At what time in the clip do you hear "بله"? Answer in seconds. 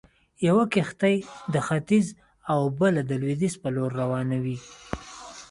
2.79-3.01